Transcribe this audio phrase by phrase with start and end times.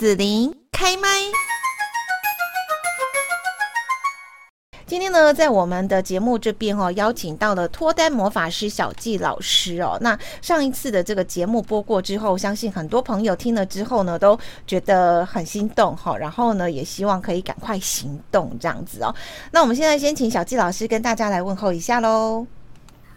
[0.00, 1.08] 子琳开麦。
[4.86, 9.98] 今天呢，在我们的节目这边哦，邀请到了脱单魔法师小纪老师哦。
[10.00, 16.16] 那上一次的这个节目播过之后，相信很多朋友听了之后呢，都觉得很心动哈。
[16.16, 19.14] 然后呢，也希望可以赶快行动这样子哦。
[19.50, 22.46] 那我们现在先请小纪老师跟大家来问候一下喽。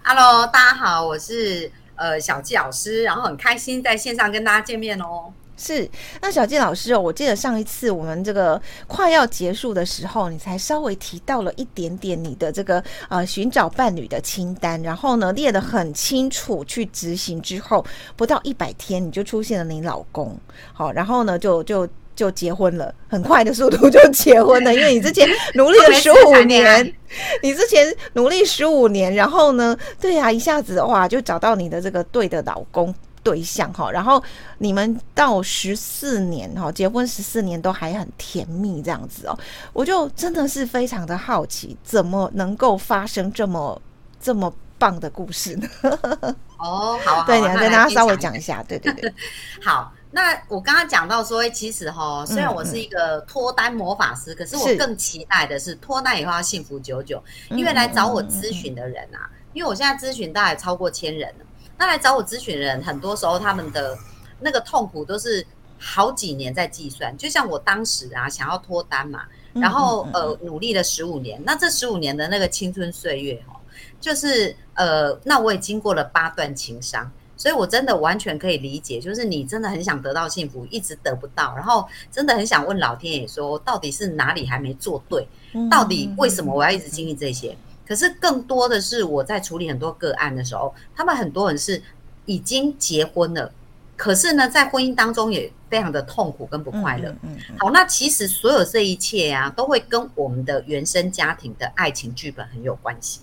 [0.03, 5.31] Hello，大家好，我是呃小纪老师，然后很开心在线上跟大家见面哦。
[5.55, 5.87] 是，
[6.19, 20.35] 那小健老师哦，我记得上一次我们这个快要结束的时候，你才稍微提到了一点点你的这个呃寻找伴侣的清单，然后呢列得很清楚，去执行之后，不到一百天你就出现了你老公，
[20.73, 26.93] 好，然后呢就就就结婚了，很快的速度就结婚了，因为你之前努力了十五年，
[27.43, 32.93] 你之前努力十五年，然后呢，对呀、啊，一下子哇就找到你的这个对的老公。
[33.23, 34.21] 对象哈，然后
[34.57, 39.39] 你们到十四年哈，结婚十四年都还很甜蜜这样子哦，
[39.71, 43.81] 我就真的是非常的好奇，怎么能够发生这么
[44.19, 45.67] 这么棒的故事呢？
[46.59, 49.13] 哦，好、啊，对，你要跟大家稍微讲一下，对对对。
[49.63, 61.45] 好，那我刚刚讲到说，其实哈，虽然我是一个脱单魔法师，嗯、可是我更期待的是脱单以后要幸福久久，因为来找我咨询的人啊，嗯、因为我现在咨询大概超过千人了。
[61.77, 63.97] 那来找我咨询的人，很多时候他们的
[64.39, 65.45] 那个痛苦都是
[65.77, 67.15] 好几年在计算。
[67.17, 69.23] 就像我当时啊，想要脱单嘛，
[69.53, 73.59] 然后呃努力了十五年，那这十五年的那个青春岁月哦，
[73.99, 85.27] 就是呃，那我也经过了八段情伤，所以我真的完全可以理解，就是你真的很想得到幸福，一直得不到，然后真的很想问老天爷说，到底是哪里还没做对？
[85.69, 87.55] 到底为什么我要一直经历这些？
[87.85, 91.81] 可是更多的是我在处理很多个案的时候，他们很多人是
[92.25, 93.51] 已经结婚了，
[93.97, 97.09] 可是呢，在婚姻当中也非常的痛苦跟不快乐。
[97.09, 103.19] 嗯，嗯，嗯，好，那其实所有这一切啊，都会跟我们的原生家庭的爱情剧本很有关系。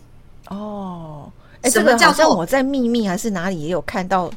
[0.49, 4.31] 哦，哎，什么叫做我在秘密还是哪里也有看到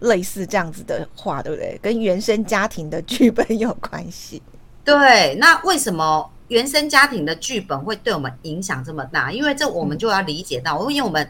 [0.00, 1.76] 类似这样子的话，对不对？
[1.82, 4.40] 跟原生家庭的剧本有关系。
[4.84, 6.30] 对，那为什么？
[6.48, 11.28] 原生家庭的剧本会对我们影响这么大，因为这我们就要理解到，因为我们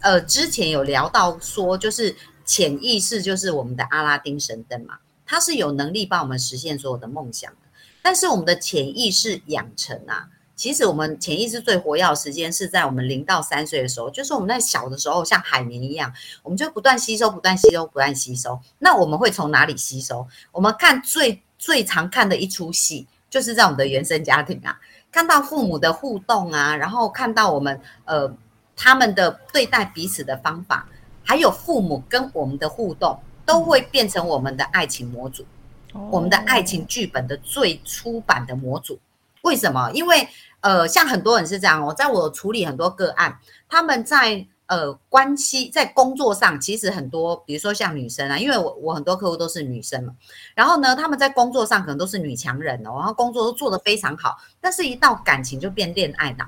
[0.00, 7.58] 呃之前有聊到说，就是潜意识就是我们的阿拉丁神灯嘛，它是有能力帮我们实现所有的梦想的。
[8.02, 16.10] 但是我们的潜意识养成啊，其实我们潜意识最活跃的时间是在我们零到三岁的时候，就是我们在小的时候像海绵一样，
[16.42, 18.58] 我们就不断吸收、不断吸收、不断吸收。
[18.78, 20.26] 那我们会从哪里吸收？
[20.52, 23.06] 我们看最最常看的一出戏。
[23.36, 24.80] 就是在我们的原生家庭啊，
[25.12, 28.34] 看到父母的互动啊，然后看到我们呃
[28.74, 30.88] 他们的对待彼此的方法，
[31.22, 35.44] 还有父母跟我们的互动，都会变成我们的爱情模组，
[35.92, 38.98] 嗯、我们的爱情剧本的最初版的模组。
[39.42, 39.90] 为什么？
[39.92, 40.26] 因为
[40.60, 44.46] 呃，像很多人是这样哦，在我处理很多个案，他们在。
[44.66, 50.12] 呃，关系在工作上其实很多，比如说像女生啊，因为我我很多客户都是女生嘛，
[50.54, 56.44] 然后呢，他们在工作上可能都是女强人哦，然后工作都做得非常好，但是一到感情就变恋爱脑，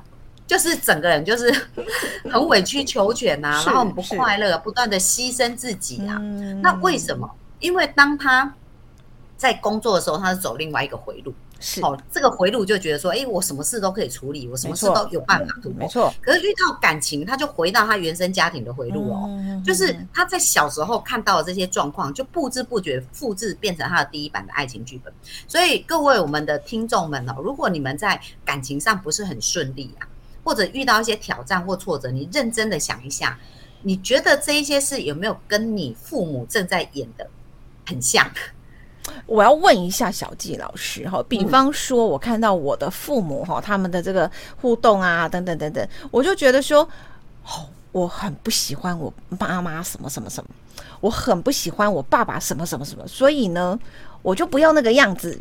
[0.47, 1.53] 就是整个人就是
[2.29, 6.19] 很委曲求全呐、啊，然后很不快乐，不断的牺牲自己啊。
[6.61, 7.31] 那为什么？
[7.61, 8.53] 因为当他
[9.37, 11.33] 在工作的时候，他是走另外一个回路。
[11.61, 15.81] 是哦，这个回路就觉得说，哎，我什么事都可以处理，我什么事都有办法突破。
[15.81, 16.15] 没错。
[16.21, 25.13] 可是遇到感情，他就回到他原生家庭的回路哦，嗯、就是他在小时候看到的这些状况，就不知不觉复制变成他的第一版的爱情剧本。
[25.49, 30.07] 所以各位我们的听众们哦，如果你们在感情上不是很顺利啊，
[30.45, 33.37] 或者遇到一些挑战或挫折，你认真的想一下，
[33.83, 37.29] 你觉得这一些事有没有跟你父母正在演的
[37.85, 38.31] 很像？
[39.27, 46.83] 我要问一下小纪老师哈，比方说，我看到我的父母哈，他们的这个互动啊，等等等等，我就觉得说，
[47.45, 50.51] 哦，我很不喜欢我妈妈什么什么什么，
[51.01, 53.79] 我很不喜欢我爸爸什么什么什么，所以呢，
[54.23, 55.39] 我就不要那个样子。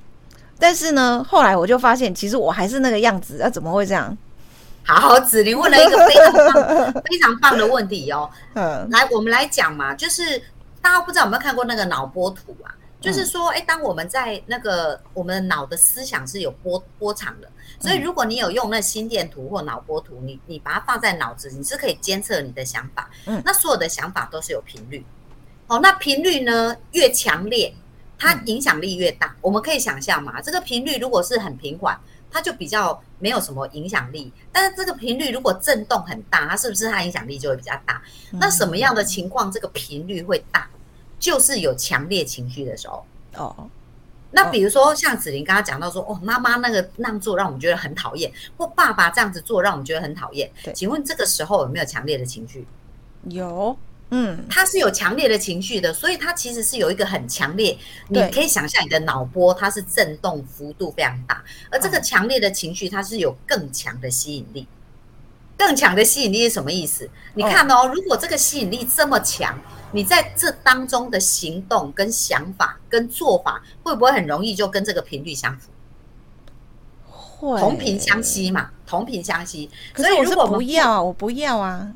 [0.59, 4.17] 但是呢，后来我就发现，其实我还是那个样子，那怎么会这样？
[4.83, 8.29] 好，子林问了一个非常棒、非常棒的问题哦。
[8.55, 10.41] 嗯，来，我们来讲嘛，就是
[10.81, 12.71] 大家不知道有没有看过那个脑波图啊？
[13.07, 17.49] 就是说，哎，当我们在那个我们的脑的思想是有波波长的，
[17.79, 23.09] 所以如果你有用那心电图或脑波图，你你把它放在脑子，你是可以监测你的想法。
[23.25, 25.05] 嗯，那所有的想法都是有频率。
[25.67, 27.73] 哦，那频率呢越强烈，
[28.19, 29.33] 它影响力越大。
[29.39, 31.97] 我们可以想象嘛，这个频率如果是很平缓，
[32.29, 34.31] 它就比较没有什么影响力。
[34.51, 38.01] 但是这个频率如果震动很大，它是不是它影响力就会比较大？
[38.33, 40.67] 那什么样的情况这个频率会大？
[41.19, 43.05] 就是有强烈情绪的时候
[43.35, 43.69] 哦，
[44.31, 50.51] 那比如说像子琳刚刚讲到说，哦，妈妈那个那样做让我们觉得很讨厌，或爸爸这样子做让我们觉得很讨厌。
[50.63, 52.65] 对，请问这个时候有没有强烈的情绪？
[53.29, 53.75] 有，
[54.09, 57.77] 嗯，他是有强烈的情绪的，所以他其实是有一个很强烈，
[58.09, 64.67] 你可以想象你的脑波它是震动幅度非常大，而这个强烈的情绪它是有更强的吸引力。
[65.57, 67.09] 更强的吸引力是什么意思？
[67.33, 69.59] 你看哦，如果这个吸引力这么强，
[69.91, 75.69] 你在这当中的行动、跟想法、跟做法，会不会很容易就跟这个频率相符？
[77.09, 79.69] 会，同频相吸嘛，同频相吸。
[79.95, 81.91] 所以如果不要，我不要啊。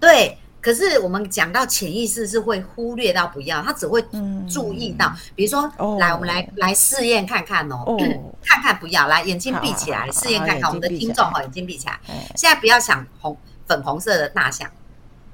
[0.00, 0.38] 对。
[0.64, 4.02] 可是我们讲到潜意识是会忽略到不要，他只会
[4.50, 7.98] 注意到，嗯、比如说，哦、来，我们来来试验看看哦，哦。
[8.42, 12.00] 看看不要，来眼睛闭起来试验看看，我们的听众哈，眼睛闭起来，
[12.34, 14.66] 现在不要想红粉红色的大象，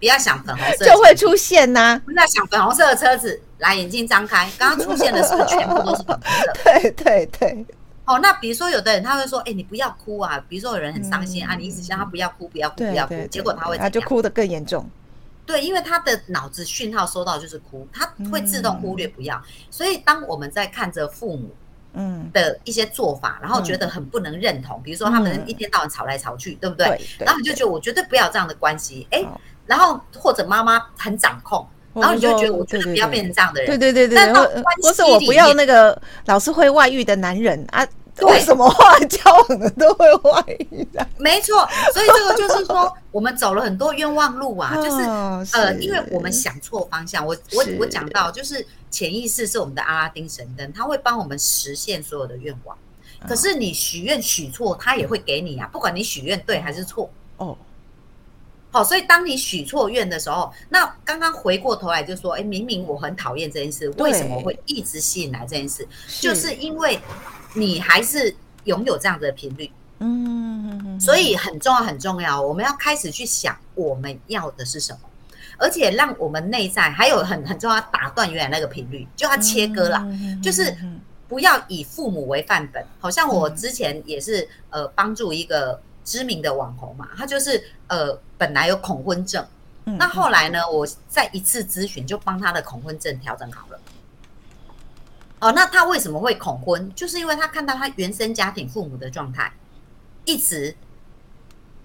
[0.01, 6.53] 不要想粉红色就会出现呐、啊，不要想粉红色的车子，来眼睛张开，刚刚出现的是不是全部都是粉红色？
[6.65, 7.67] 对对对，
[8.05, 14.85] 哦，那比如说有的人他会说，哎，你不要哭啊，比如说有人很伤心、嗯、啊，你一直叫他不要哭，不要哭，不要哭，结果他会他就哭得更严重。
[15.47, 19.37] 对，因为他的脑子讯号收到就是哭，他会自动忽略不要。
[19.37, 21.51] 嗯、所以当我们在看着父母
[21.95, 26.87] 嗯的一些做法，嗯、然后觉得很不能认同，嗯、比如说他们一天到晚吵来吵去，嗯、对不对？
[26.87, 29.25] 对对，然后你就觉得我绝对不要这样的关系，哎，
[29.67, 34.17] 然后或者妈妈很掌控，然后你就觉得我绝对不要变成这样的人，对对对对。
[34.17, 37.87] 但到关系里面，或是我不要那个老是会外遇的男人啊。
[38.23, 41.07] 为什么话 交往的都会外遇啊？
[41.17, 47.27] 没错，所以这个就是说，我们走了很多冤枉路啊，就是呃，因为我们想错方向。
[47.27, 52.77] 我我我讲到，就是潜意识是我们的阿拉丁神灯，它会帮我们实现所有的愿望。
[53.27, 57.11] 可是你许愿许错，它也会给你啊，不管你许愿对还是错。
[57.37, 57.57] 哦，
[58.71, 65.87] 好，所以当你许错愿的时候，那刚刚回过头来就说，哎，明明我很讨厌这件事，为什么会一直吸引来这件事？
[66.21, 66.99] 就是因为。
[67.53, 68.33] 你还是
[68.63, 69.69] 拥有这样的频率，
[70.01, 72.41] 嗯，所以很重要，很重要。
[72.41, 75.01] 我们要开始去想我们要的是什么，
[75.59, 80.05] 而且让我们内在还有很很重要，打断原来那个频率，就要切割了，
[80.43, 80.75] 就是
[81.29, 82.85] 不要以父母为范本。
[82.99, 89.47] 好像我之前也是呃帮助一个知名的网红嘛，他就是呃本来有恐婚症，
[89.85, 93.79] 那后来呢，我再一次咨询就帮他的恐婚症调整好了。
[95.41, 96.91] 哦，那他为什么会恐婚？
[96.95, 99.51] 就是因为他看到他原生家庭父母的状态，
[100.25, 100.75] 一直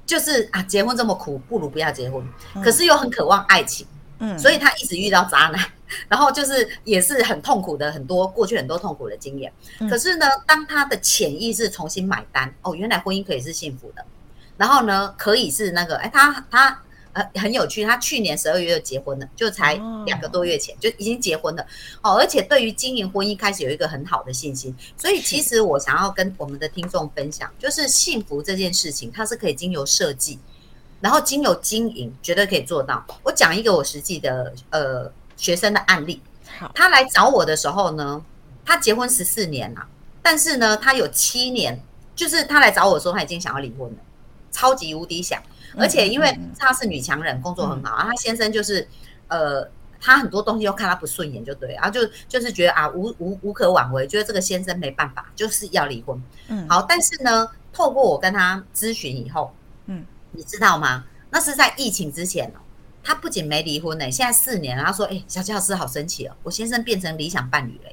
[0.05, 2.23] 就是啊，结婚这么苦，不如不要结婚。
[2.63, 3.85] 可是又很渴望爱情，
[4.19, 5.65] 嗯，所以他一直遇到渣男，
[6.07, 9.51] 然后就是也是很痛苦的，很多过去很多痛苦的经验。
[9.89, 14.05] 可是呢，当他的潜意识重新买单，哦，原来婚姻可以是幸福的，
[14.57, 16.81] 然后呢，可以是那个，哎，他他。
[17.15, 19.73] 呃，很有趣，他去年十二月就结婚了，就才
[20.05, 21.65] 两个多月前就已经结婚了。
[22.01, 30.37] 哦，而且对于经营婚姻开始有一个很好的信心，所以其实我想要跟我们的听众分享，就是幸福这件事情，它是可以经由设计，
[30.99, 33.05] 然后经由经营，绝对可以做到。
[33.23, 36.21] 我讲一个我实际的呃学生的案例，
[36.73, 38.21] 他来找我的时候呢，
[38.65, 39.87] 他结婚十四年了，
[40.21, 41.81] 但是呢，他有七年，
[42.13, 43.97] 就是他来找我的时候，他已经想要离婚了，
[44.55, 45.41] 超级无敌想。
[45.77, 48.87] 而且因为她是女强人，工作很好啊，她先生就是，
[49.27, 49.69] 呃，
[49.99, 51.99] 他很多东西都看他不顺眼，就对，然后就
[52.29, 56.21] 就是觉得啊，无无无可挽回，觉得这个先生没办法，就是要离婚。
[56.47, 59.53] 嗯，好，但是呢，透过我跟他咨询以后，
[59.87, 61.03] 嗯，你知道吗？
[61.29, 62.59] 那是在疫情之前哦，
[63.03, 67.91] 他不仅没离婚呢，现在四年了，他说，哎，小纪老师好神奇哦，我先生变成理想伴侣了。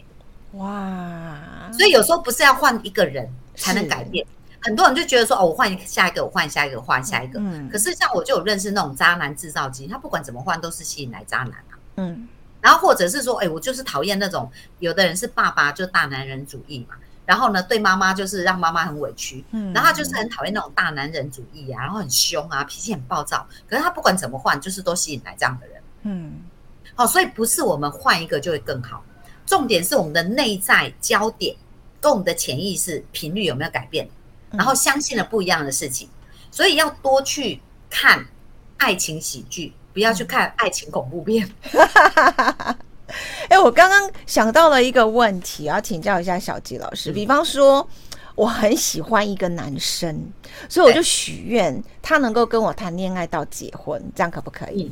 [0.58, 4.24] 哇，所以有时候不是要换一个人才能改变。
[4.62, 7.38] 很多人就觉得说哦，我换下一个，我换下一个，换下一个。
[7.40, 7.68] 嗯。
[7.68, 11.78] 可是像我就有认识那种渣男制造机，他不管怎么换都是吸引来渣男啊。
[11.96, 12.28] 嗯。
[12.60, 16.94] 然后或者是说，哎，我就是讨厌那种有的人是爸爸就大男人主义嘛，
[17.26, 19.44] 然后呢对妈妈就是让妈妈很委屈。
[19.50, 19.72] 嗯。
[19.72, 23.46] 然后他就是很讨厌那种大男人主义啊，然后很凶啊，脾气很暴躁。
[23.68, 25.82] 可是他不管怎么换，就是都吸引来这样的人。
[26.02, 26.34] 嗯。
[26.94, 29.02] 好，所以不是我们换一个就会更好，
[29.46, 31.56] 重点是我们的内在焦点
[32.00, 34.08] 跟我们的潜意识频率有没有改变。
[34.52, 36.08] 然后相信了不一样的事情，
[36.50, 38.24] 所以要多去看
[38.76, 41.48] 爱情喜剧，不要去看爱情恐怖片。
[43.48, 47.12] 哎，我刚刚想到了一个问题，要请教一下小吉老师。
[47.12, 47.86] 比方说，
[48.34, 50.18] 我很喜欢一个男生，
[50.68, 54.90] 所以我就许愿他能够跟我谈恋爱到结婚，这样可不可以？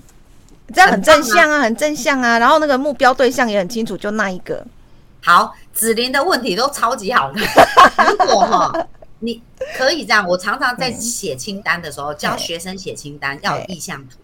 [0.74, 2.38] 这样很正向啊，很正向啊。
[2.38, 4.64] 然后那个目标对象也很清楚，就那一个。
[5.22, 7.40] 好，子琳的问题都超级好的。
[8.10, 8.86] 如果哈。
[9.20, 9.42] 你
[9.76, 14.18] 可以这样，我常常在写清单的时候教学生写清单，要有意向图。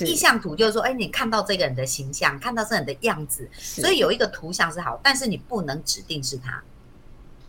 [0.00, 6.60] 意向图就是说，哎，你看到这个人的形象，看到这人的样子，所以有一个图像是好，但是你不能指定是他。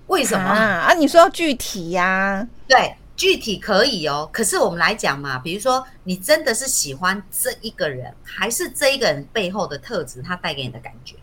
[0.06, 0.88] 为什么啊？
[0.88, 2.48] 啊，你说要具体呀、啊？
[2.68, 4.30] 对，具体可以哦。
[4.32, 11.16] 可是我们来讲嘛，比如说你真的是喜欢这一个人，还是这一个人背后的特质，他带给你的感觉？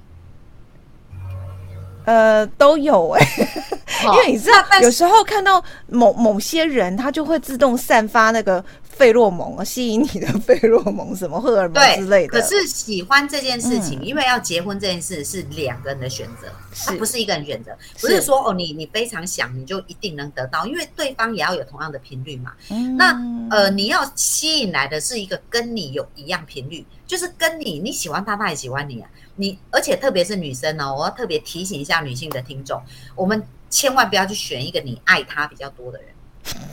[2.06, 3.73] 呃，都有哎、欸，
[4.04, 12.40] 因为你知道，有时候看到某某些人，他就会自动散发那个费洛蒙啊，吸引你的费洛蒙，什么荷尔蒙之类的。
[12.40, 16.48] 可是喜欢这件事情，嗯、因为要结婚这件事是两个人的选择，
[16.86, 22.52] 它不是一个人选择，不是说哦，你你非常想你就一定能得到，因为对方也要有同样的频率嘛。
[22.70, 23.16] 嗯、那
[23.50, 29.08] 呃，你要吸引来的是一个跟你有一样频率，就是跟你你喜欢他，他也喜欢你啊。
[29.36, 32.80] 你而且特别是女生呢、哦，我要特别提醒一下女性的听众，
[33.16, 33.42] 我们
[33.74, 36.08] 千万不要去选一个你爱他比较多的人，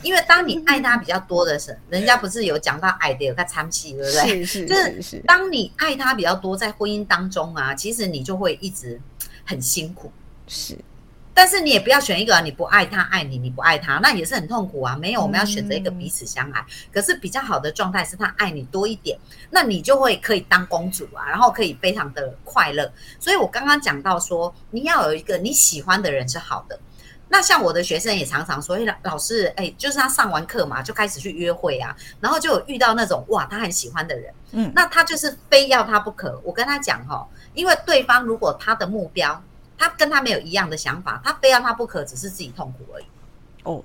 [0.04, 4.44] 因为当你爱他比较多的时候，人家不是有讲到爱的有个参戏，对不对？
[4.44, 5.18] 是是。
[5.26, 9.00] 当你爱他比较多，在婚姻当中啊，其实你就会一直
[9.44, 10.12] 很辛苦。
[10.46, 10.78] 是。
[11.34, 14.94] 但是你也不要选一个你不爱他爱你，你不爱他，那也是很痛苦啊。
[14.94, 16.60] 没有，我们要选择一个彼此相爱。
[16.60, 19.18] 嗯、可是比较好的状态是他爱你多一点，
[19.50, 22.92] 那你就会可以当公主啊，然后可以非常的快乐。
[23.18, 26.78] 所以我刚刚讲到说，你要有一个你喜欢的人是好的。
[27.32, 36.38] 那像我的学生也常常说，哎，老师，哎，就是他上完课嘛，就开始去约会啊，然后就有遇到那种哇，他很喜欢的人，嗯，那他就是非要他不可。
[36.44, 39.42] 我跟他讲哈，因为对方如果他的目标。
[39.78, 43.04] 他跟他没有一样的想法，他非要他不可，只是自己痛苦而已。
[43.64, 43.82] 哦，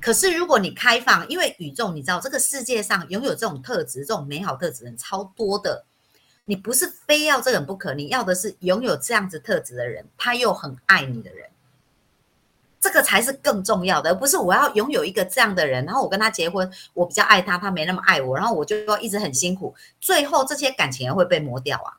[0.00, 5.84] 可是如果你开放，因为宇宙，你知道这个世界上拥有这种特质、这种美好特质的人超多的。
[6.46, 11.48] 你不是非要这个人不可，你要的是拥有这样子特质的人，他又很爱你的人，
[12.82, 21.94] 这个才是更重要的，而不是我要拥有一个这样的人，然后我跟他结婚，我比较爱他，他没那么爱我，然后我就要一直很辛苦，最后这些感情也会被磨掉啊。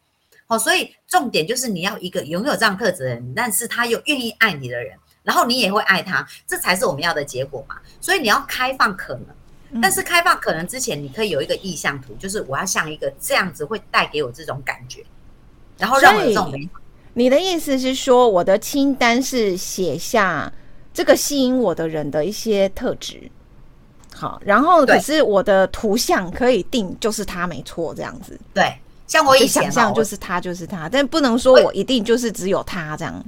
[0.48, 7.78] 哦，所以重点就是你要一个拥有这样特质的人，但是他又愿意爱你的人，然后你也会爱他，这才是我们要的结果嘛。
[8.02, 15.02] 所以你要开放可能，但是开放可能之前，你可以有一个意向图，就是我要像一个这样子会带给我这种感觉，
[15.78, 16.82] 然后让我有这种美好。
[17.14, 20.52] 你的意思是说，我的清单是写下
[20.94, 23.30] 这个吸引我的人的一些特质，
[24.14, 28.74] 好，然后可是我的图像可以定就是他没错，这样子，对。
[29.06, 33.24] 像我以前想象就是他就是他，但不能说我一定就是只有他这样。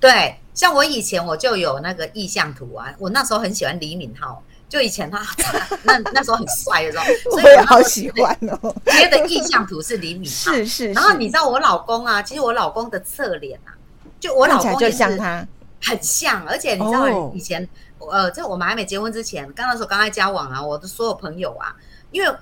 [0.00, 4.38] 对，像我以前我就有那个意向图啊，我那时候很喜欢李敏镐，
[4.68, 5.20] 就以前他
[5.82, 8.74] 那那时候很帅的时候， 所以我也好喜欢哦。
[8.86, 10.92] 贴的意向图是李敏镐，是是。
[10.92, 13.74] 然后你知道我老公啊，其实我老公的侧脸啊，
[14.20, 15.46] 就我老公就像他，
[15.82, 16.46] 很像。
[16.46, 17.68] 而且你知道以前
[17.98, 21.76] 呃，在我们还没结婚之前，刚那时候刚刚交往啊，我的所有朋友啊，
[22.10, 22.32] 因为。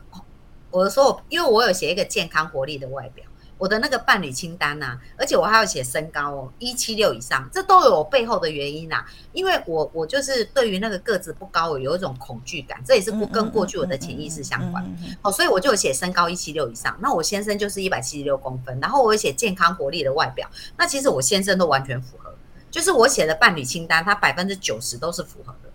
[0.69, 3.25] 我的所有，因为我有写一个健康活力的外表，
[3.57, 9.07] 我的那个伴侣清单呐、啊，而且我还要写身高哦，一七六以上，这都有我背后的原因呐、啊。
[9.33, 14.85] 因为我我就是对于那个个子不高，我有一种恐惧感，这也是不跟过去我的潜意识相关。
[15.23, 22.35] 哦，所以我就写身高一七六以上，那我先生就是一百七十六公分，然后我有写健康活力的外表，那其实我先生都完全符合，
[22.77, 25.71] 就是我写的伴侣清单，他百分之九十都是符合的。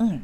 [0.00, 0.22] 嗯。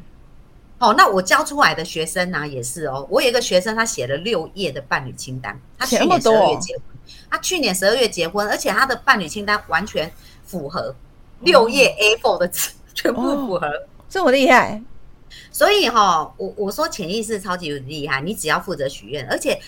[0.77, 3.07] 哦，那我教出来的学生呢、啊、也是哦。
[3.09, 6.83] 我有一个学生，他写了六页的伴侣清单，他去年十二月结婚，
[7.27, 10.11] 他去年十二月结婚，而且他的伴侣清单完全
[10.45, 10.95] 符合
[11.39, 14.79] 六页 A4 的字，全部符合，哦、这么厉害。
[15.51, 19.59] 所以哈、哦，我我说潜意识超级厉害，你只要负责许愿，而且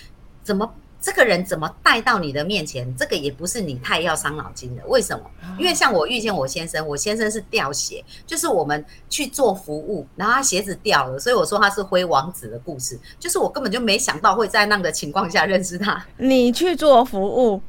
[0.44, 0.72] 怎么？
[1.04, 2.96] 这个人怎么带到你的面前？
[2.96, 4.82] 这个也不是你太要伤脑筋的。
[4.86, 5.30] 为什么？
[5.58, 12.98] 因为像我遇见我先生，我先生是掉鞋，就是我们去做服务，然后他鞋子掉了，所以我说他是灰王子的故事。
[13.18, 16.02] 就是我根本就没想到会在那个情况下认识他。
[16.16, 17.60] 你去做服务，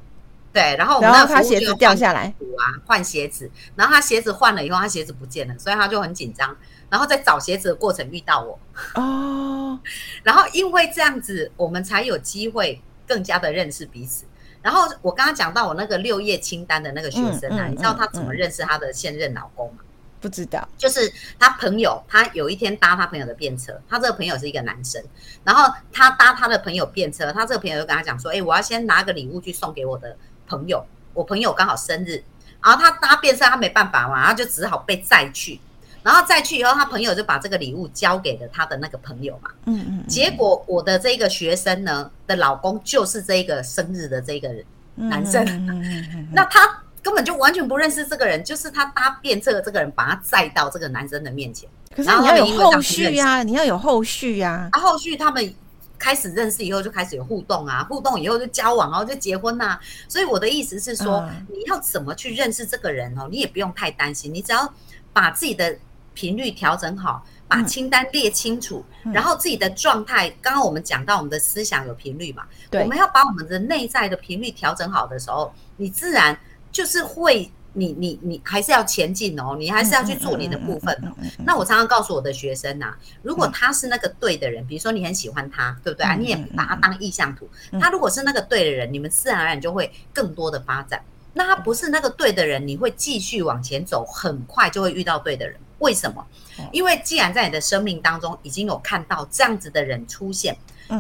[0.54, 6.56] 对，然后我们那他鞋子掉下来，啊，换鞋子，然后他鞋子换了以后，他鞋子不见了，所以他就很紧张，
[6.90, 8.58] 然后在找鞋子的过程遇到我。
[8.94, 9.78] 哦，
[10.24, 12.82] 然后因为这样子，我们才有机会。
[13.08, 14.26] 更加的认识彼此，
[14.62, 19.80] 然后我刚刚讲到我那个六页清单的那个学生啊，你知道他怎么认识他的现任老公吗？
[20.22, 25.04] 不知道，就是他朋友，他有一天搭他朋友的便车，他这个朋友是一个男生，
[25.44, 30.84] 然后他搭他的朋友便车，他这个朋友就跟他讲说，哎，我要先拿个礼物去送给我的朋友，
[31.14, 32.24] 我朋友刚好生日，
[32.64, 35.60] 然后他搭便车，他没办法嘛，他就只好被载去。
[36.06, 39.50] 然后再去以后，他朋友就把这个礼物交给了他的那个朋友嘛。
[39.66, 40.08] 嗯嗯。
[40.08, 44.54] 结果我的这个学生呢的老公就是这个生日的这个
[44.94, 45.44] 男生。
[46.32, 51.68] 那他根本就完全不认识这个人，就是他搭便车的这个人把他载到这个男生的面前。
[51.96, 54.70] 可是你要有后续呀，你要有后续呀。
[54.74, 55.56] 啊，后续他们
[55.98, 59.80] 开始认识以后就开始有互动啊，互动以后就交往，然后就结婚呐。
[60.08, 63.28] 所以我的意思是说，你要怎么去认识这个人哦？
[63.32, 64.72] 你也不用太担心，你只要。
[65.16, 65.74] 把自己的
[66.16, 76.36] 频率调整好，把清单列清楚，嗯、然后自己的状态，刚刚我们讲到我们的思想有频率嘛，对，我们要把我们的内在的频率调整好的时候，你自然
[76.72, 77.52] 就是会。
[77.78, 81.12] 你你你还是要前进哦，你还是要去做你的部分哦。
[81.40, 86.16] 那我常常告诉我的学生呐，如果他是那个对的人，比如说你很喜欢他，对不对啊？
[86.16, 87.50] 你也把他当意向图。
[87.78, 91.04] 他如果是那个对的人，你们自然而然就会更多的发展。
[91.34, 95.60] 那他不是那个对的人，你会继续往前走，很快就会遇到对的人。
[95.80, 96.26] 为什么？
[96.72, 100.56] 因为既然在你的生命当中已经有看到这样子的人出现，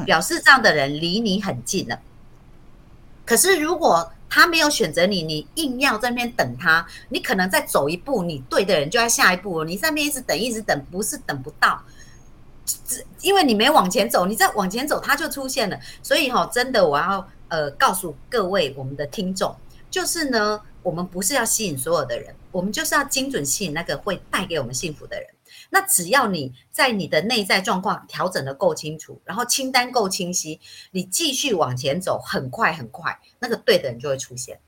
[0.05, 1.99] 表示这样的人离你很近了。
[3.25, 9.65] 可是如果他没有选择你，你硬要在那边等他，你可能再走一步，你对的人就在下一步了。
[9.65, 11.81] 你在那边一直等，一直等，不是等不到，
[13.21, 15.79] 因为你没往前走，你再往前走，他就出现了。
[16.03, 19.55] 所以哈，真的，我要呃告诉各位我们的听众，
[19.89, 25.27] 就是呢，我们不是要吸引所有的人，我们就是要精准吸引那个会带给我们幸福的人。
[25.71, 30.59] 那只要你在你的内在状况调整的够清楚，然后清单够清晰，
[30.91, 34.59] 你继续往前走，很快很快，那个对的人就会出现。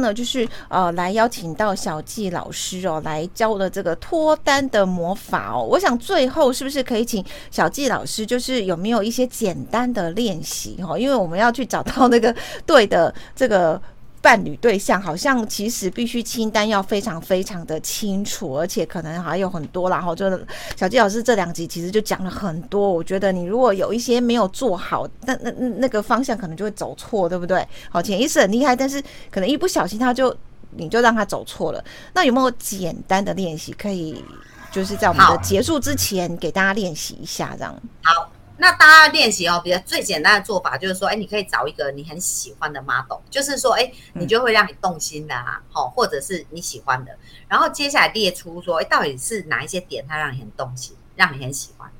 [0.00, 5.62] 呢，就是呃，来邀请到小纪老师哦，来教的这个脱单的魔法哦。
[5.62, 10.98] 我想最后是不是可以请小纪老师，就是有没有一些简单的练习哦？
[10.98, 12.34] 因为我们要去找到那个
[12.66, 13.80] 对的这个。
[14.24, 19.90] 伴侣对象好像其实必须清单要非常非常的清楚，而且可能还有很多。
[19.90, 20.30] 然后就
[20.74, 22.90] 小纪老师这两集其实就讲了很多。
[22.90, 27.68] 我觉得你如果有一些没有做好，那那那个方向可能就会走错，对不对？
[27.90, 28.98] 好，潜意识很厉害，但是
[29.30, 30.34] 可能一不小心他就
[30.70, 31.84] 你就让他走错了。
[32.14, 34.24] 那有没有简单的练习可以，
[34.72, 37.78] 就是在我们的结束之前给大家练习一下这样？
[38.02, 38.30] 好。
[38.56, 47.16] 那大家练习哦，比较最简单的做法就是说，哎，你可以找一个你很喜欢的 model，就是说，哎，你就会让你动心的啊，好，或者是你喜欢的，
[47.48, 51.90] 然后接下来列出说，哎，到底是哪一些点它让你很动心，让你很喜欢？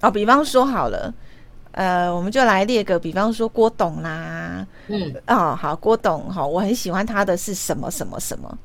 [0.00, 1.12] 哦，比方说好了，
[1.72, 8.58] 呃，我们就来列个，比方说郭董啦，嗯，哦，好，郭董，好，我很喜欢他的是什么什么什么。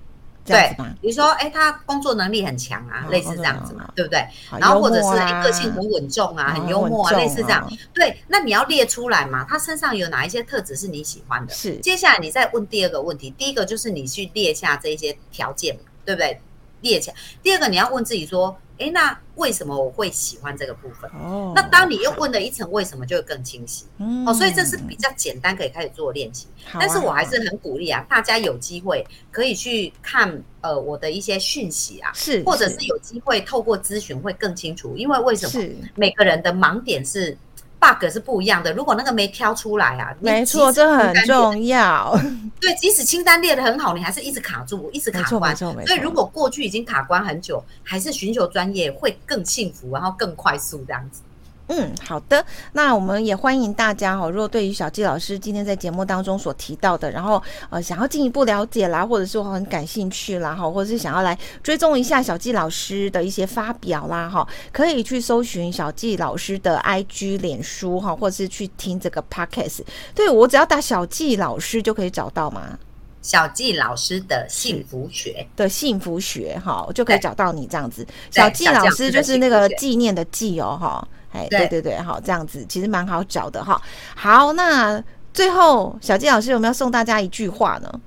[0.46, 4.28] 对，比如说，哎，他工作能力很强啊，类似这样子嘛，对不对？
[4.60, 7.72] 然后或者是哎，个性很稳重啊，很幽默啊，类似这样。
[7.94, 11.54] 对，那你要列出来嘛，他身上有哪一些特质是你喜欢的？
[11.54, 11.78] 是。
[11.78, 16.42] 接下来你再问第二个问题，第一个就是你去列下这些条件，对不对？
[16.82, 17.16] 列起来。
[17.42, 21.10] 第二个你要问自己说，哎，那为什么我会喜欢这个部分？
[21.12, 21.54] 哦。
[21.56, 23.86] 那当你又问了一层为什么，就会更清晰。
[23.98, 24.26] 嗯。
[24.28, 26.48] 哦，所以这是比较简单，可以开始做练习。
[26.74, 34.96] 但是我还是很鼓励啊，大家有机会可以去看呃我的一些讯息啊，是，或者是有机会透过咨询会更清楚。
[34.98, 35.70] 因为为什么？
[35.96, 37.38] 每个人的盲点是
[37.84, 38.72] bug 是不一样的。
[38.72, 42.18] 如果那个没挑出来啊，没错，这很重要。
[42.62, 45.54] 对，即使清单列的很好，你还是一直卡住，一直卡关。
[45.56, 51.23] 所以如果过去已经卡关很久，还是寻求专业会更幸福，然后更快速这样子。
[51.68, 52.46] 嗯，好的。
[52.74, 69.82] 那我们也欢迎大家哈，如果对于小纪老师今天在节目当中所提到的，然后呃想要进一步了解啦，或者是我很感兴趣啦哈，或者是想要来追踪一下小纪老师的一些发表啦哈，可以去搜寻小纪老师的 IG、脸书哈，或者是去听这个 Podcast。
[70.14, 72.78] 对，我只要打小纪老师就可以找到吗？
[73.22, 78.06] 小纪老师的幸福学的幸福学哈，就可以找到你这样子。
[78.30, 81.08] 小纪老师就是那个纪念的纪哦哈。
[81.34, 83.82] 哎，对对对，好，这样子其实蛮好找的哈。
[84.16, 88.00] 好，那最后小纪老师有没有送大家一句话呢？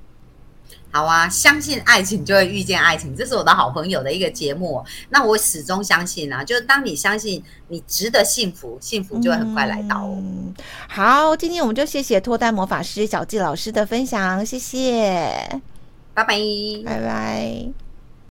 [0.93, 4.83] 好啊，相信爱情就会遇见爱情，这是我的好朋友的一个节目。
[5.11, 10.17] 那我始终相信啊，就是当你相信你值得幸福，幸福就会很快来到哦。
[10.17, 10.55] 嗯，
[10.89, 15.61] 好，今天我们就谢谢脱单魔法师小纪老师的分享，谢谢，
[16.15, 16.39] 拜拜，
[16.87, 17.86] 拜拜。